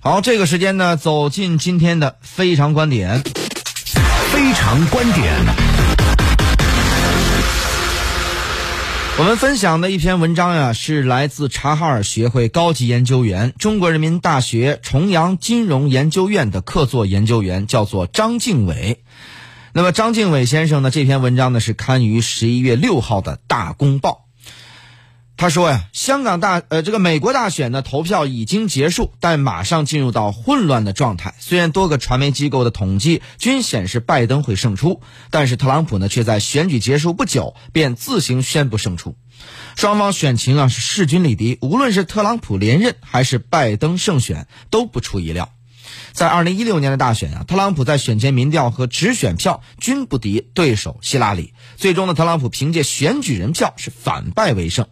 [0.00, 3.20] 好，这个时间呢，走进今天的非常观点。
[4.32, 5.34] 非常观点，
[9.18, 19.02] 我们分享的一篇文章呀，是来自察哈尔学会高级研究员、中国人民大学重阳金融研究院的客座研究员，叫做张敬伟。
[19.72, 24.26] 那么，张敬伟先生呢，这篇文章呢是刊于十一月六号的《大公报》。
[25.38, 31.32] 他说呀，香港大呃这个美国大选呢投票已经结束，但马上进入到混乱的状态。
[31.38, 39.14] 虽然多个传媒机构的统计均显示拜登会胜出，但是特朗普呢却在选举结束不久便自行宣布胜出。
[39.76, 45.50] 双方选情啊是势均力敌，无论是特朗普连任还是拜登胜选都不出意料。
[46.12, 54.88] 在二零一六年的大选啊，特朗普在选前民调和直选票均不敌对手希拉里，最终呢特朗普凭借选举人票是反败为胜。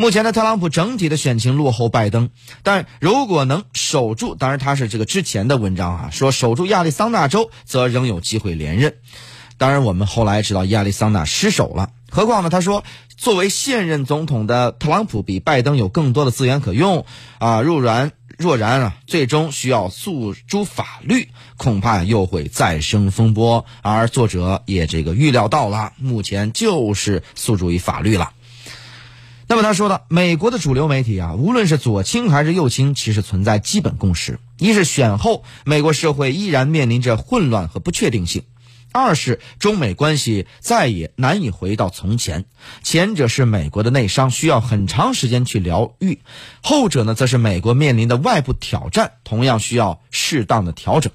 [0.00, 2.30] 目前的特朗普整体的选情落后拜登，
[2.62, 8.94] 但如果能守住，当然他是这个之前的文章啊，说守住亚利桑那州，则仍有机会连任。
[9.58, 11.90] 当然，我们后来知道亚利桑那失守了。
[12.10, 12.48] 何况呢？
[12.48, 12.82] 他说，
[13.18, 17.04] 作为现任总统的特朗普比拜登有更多的资源可用
[17.36, 17.60] 啊。
[17.60, 23.66] 若然若然啊，最终需要诉诸法律，恐怕又会再生风波。
[23.82, 28.30] 而作者也这个预料到了，目前就是诉诸于法律了。
[29.50, 38.42] 那么他说的，美国的主流媒体啊，无论是左倾还是右倾，其实存在基本共识：一是选后美国社会依然面临着混乱和不确定性；
[38.92, 42.44] 二是中美关系再也难以回到从前。
[42.84, 46.18] 前者是美国的内伤，需要很长时间去疗愈；
[46.62, 51.10] 后者呢，则是美国面临的外部挑战，同样需要适当的调整。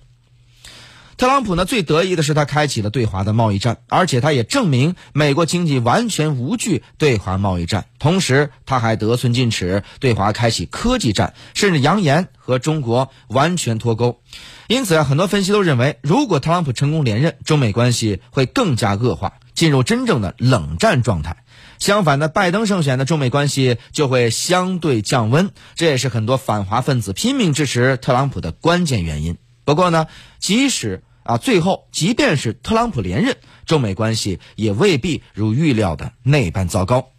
[1.17, 7.85] 特朗普呢，最得意的是他开启了对华的贸易战，而且他也证明美国经济完全无惧对华贸易战。
[7.99, 14.19] 同时，他还得寸进尺，对华开启科技战，甚至扬言和中国完全脱钩。
[14.67, 21.38] 因此啊，很多分析都认为，如果特朗普成功连任，中美关系会更加恶化，进入真正的冷战状态。
[21.79, 29.38] 相反的，拜登胜选的中美关系就会相对降温，这也是很多反华分子拼命支持特朗普的关键原因。
[29.66, 30.06] 不过呢，
[30.39, 37.09] 即使啊，最后即便是特朗普连任，中美关系也未必如预料的那般糟糕。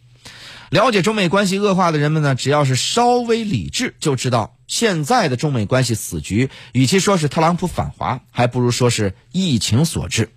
[0.70, 10.30] 了解中美关系恶化的人们呢，只要是稍微理智，就知道现在的中美关系死局，与其说是特朗普反华，还不如说是疫情所致。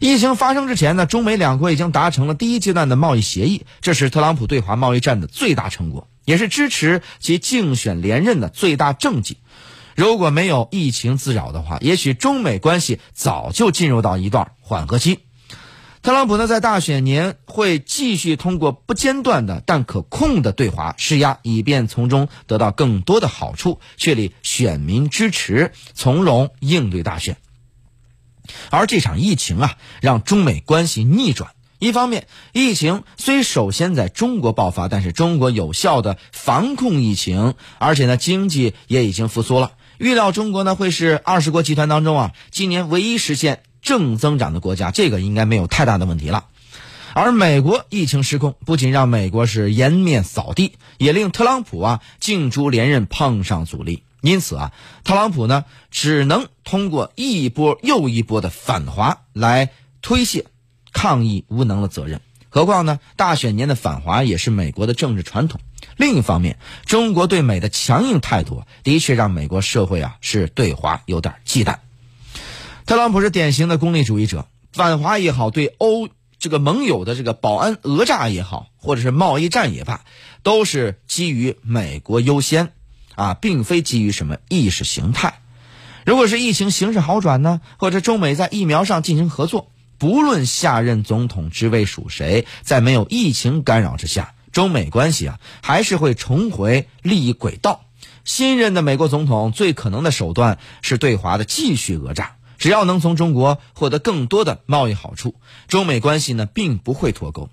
[0.00, 9.38] 疫情发生之前呢，中美两国已经达成了第一阶段的贸易协议，这是特朗普对华贸易战的最大成果，也是支持其竞选连任的最大政绩。
[9.94, 15.20] 如果没有疫情滋扰的话，也许中美关系早就进入到一段缓和期。
[16.02, 27.38] 特朗普呢，在大选年会继续通过不间断的但可控的对华施压，以便从中得到更多的好处，确立选民支持，从容应对大选。
[28.68, 31.52] 而这场疫情啊，让中美关系逆转。
[31.78, 39.72] 一方面，疫情虽首先在中国爆发，但是中国有效的防控疫情，而且呢，经济也已经复苏了。
[39.98, 46.46] 预料中国呢会是二十国集团当中啊今年唯一实现正增长的国家，这个应该没有太大的问题了。
[47.12, 54.02] 而美国疫情失控，不仅让美国是颜面扫地，也令特朗普啊竞逐连任碰上阻力。
[54.20, 54.72] 因此啊，
[55.04, 60.46] 特朗普呢只能通过一波又一波的反华来推卸
[60.92, 62.20] 抗议无能的责任。
[62.48, 65.60] 何况呢，大选年的反华也是美国的政治传统。
[65.96, 71.76] 另一方面，中国对美的强硬态度的确让美国社会啊是对华有点忌惮。
[72.86, 80.04] 特朗普是典型的功利主义者，反华也好，对欧这个盟友的这个保安讹诈也好，或者是贸易战也罢，
[80.42, 82.72] 都是基于美国优先，
[83.14, 85.40] 啊，并非基于什么意识形态。
[86.04, 94.34] 如果是疫情形势好转呢，或者中美在疫苗上进行合作，不论下任总统之位属谁，在没有疫情干扰之下。
[94.54, 97.82] 中美关系啊，还是会重回利益轨道。
[98.24, 102.36] 新任的美国总统最可能的手段是对华的继续讹诈。
[102.56, 105.34] 只要能从中国获得更多的贸易好处，
[105.66, 107.50] 中美关系呢并不会脱钩。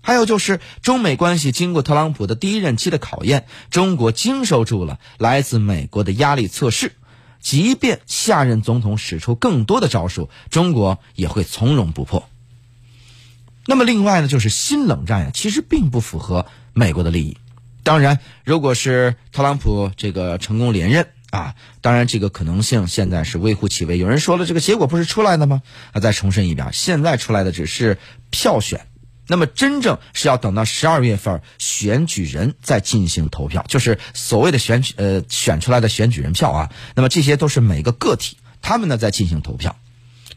[0.00, 6.92] 还有就是，中美关系经过特朗普的第一任期的考验，中国经受住了来自美国的压力测试。
[7.40, 12.26] 即便下任总统使出更多的招数，中国也会从容不迫。
[13.70, 17.36] 那么另外呢，就是新冷战呀，其实并不符合美国的利益。
[17.82, 23.98] 当然，如果是特朗普这个成功连任啊，当然这个可能性现在是微乎其微。
[23.98, 25.60] 有人说了，这个结果不是出来的吗？
[25.92, 27.98] 啊，再重申一遍，现在出来的只是
[28.30, 28.86] 票选，
[29.26, 36.70] 那么真正是要等到十二月份选举人再进行投票，就是所谓的选举呃选出来的选举人票啊。
[36.94, 39.76] 那么这些都是每个个体他们呢在进行投票，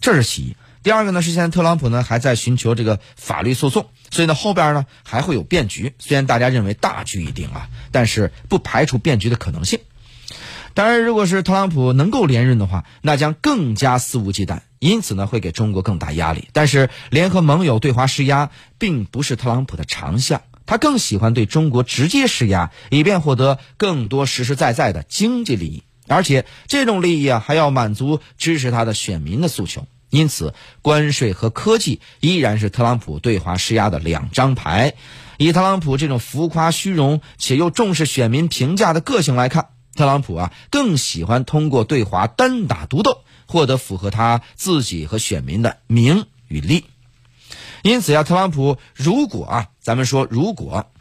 [0.02, 0.56] 这是其一。
[0.84, 5.94] 第二个呢是现在特朗普呢还在寻求这个法律诉讼，所以呢后边呢还会有变局。
[6.00, 9.80] 虽然大家认为大局已定啊，但是不排除变局的可能性。
[10.74, 16.48] 当然，如果是特朗普能够连任的话，那将更加肆无忌惮，因此呢会给中国更大压力。
[16.54, 25.84] 但是联合盟友对华施压，并不是特朗普的长项，他更喜欢对中国直接施压，以便获得更多实实在在的经济利益。
[26.08, 29.86] 而且这种利益啊，还要满足支持他的选民的诉求。
[30.12, 30.54] 因此，
[30.84, 34.94] 关税和科技依然是特朗普对华施压的两张牌。
[35.38, 46.86] 以特朗普这种浮夸虚荣且又重视选民评价的个性来看，特朗普啊更喜欢通过对华单打独斗，获得符合他自己和选民的名与利。
[47.82, 50.92] 因此呀，特朗普如果啊，咱们说如果，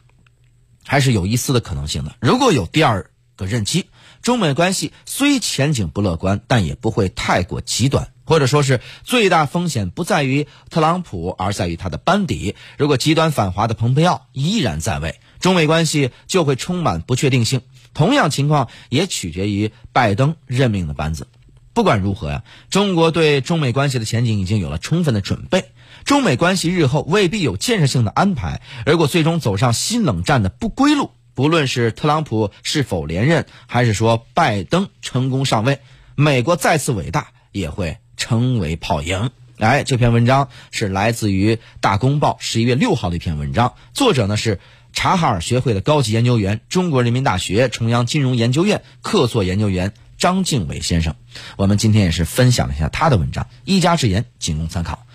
[0.86, 2.14] 还是有一丝的可能性的。
[2.20, 3.90] 如果有第二个任期，
[4.22, 8.08] 中美关系虽前景不乐观，但也不会太过极端。
[8.30, 12.54] 或者说是最大风险不在于特朗普，而在于他的班底。
[12.78, 17.62] 如果极端反华的蓬佩奥依然在位，中美关系就会充满不确定性。
[17.92, 21.26] 同样情况也取决于拜登任命的班子。
[21.74, 25.64] 不管如何呀，中国对中美关系的前景已经有了充分的准备。
[26.04, 28.62] 中美关系日后未必有建设性的安排。
[28.86, 35.80] 如果最终走上新冷战的不归路，不论是特朗普是否连任，还是说拜登成功上位，
[36.14, 37.98] 美国再次伟大也会。
[38.20, 39.30] 称为炮营。
[39.56, 44.60] 来，这篇文章是来自于《大公报》十一月六号的一篇文章，作者呢是
[44.92, 51.16] 察哈尔学会的高级研究员、中国人民大学重阳金融研究院客座研究员张敬伟先生。
[51.56, 55.06] 我们今天也是分享了一下他的文章，一家之言，仅供参考。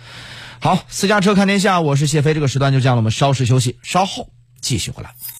[0.60, 2.34] 好，私家车看天下，我是谢飞。
[2.34, 4.30] 这个时段就这样了，我们稍事休息，稍后
[4.62, 5.14] 继续回来。